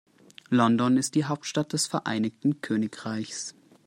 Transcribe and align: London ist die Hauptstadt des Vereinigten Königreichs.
London 0.49 0.97
ist 0.97 1.13
die 1.13 1.25
Hauptstadt 1.25 1.73
des 1.73 1.85
Vereinigten 1.85 2.59
Königreichs. 2.59 3.53